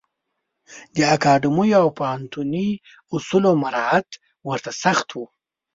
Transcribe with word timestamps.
د 0.95 0.97
اکاډمیو 1.15 1.77
او 1.83 1.87
پوهنتوني 1.99 2.69
اصولو 3.15 3.49
مرعات 3.63 4.09
ورته 4.49 4.71
سخت 4.83 5.07
و. 5.13 5.17